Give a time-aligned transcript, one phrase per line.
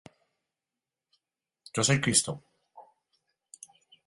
[1.75, 2.43] Yo soy Cristo.